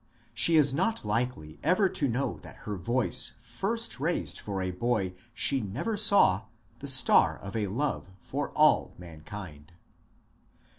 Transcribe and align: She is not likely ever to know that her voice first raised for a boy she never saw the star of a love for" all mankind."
She 0.33 0.55
is 0.55 0.73
not 0.73 1.05
likely 1.05 1.59
ever 1.61 1.87
to 1.87 2.07
know 2.07 2.39
that 2.39 2.55
her 2.65 2.75
voice 2.75 3.33
first 3.39 3.99
raised 3.99 4.39
for 4.39 4.59
a 4.59 4.71
boy 4.71 5.13
she 5.31 5.61
never 5.61 5.95
saw 5.95 6.45
the 6.79 6.87
star 6.87 7.37
of 7.37 7.55
a 7.55 7.67
love 7.67 8.09
for" 8.19 8.49
all 8.57 8.95
mankind." 8.97 9.73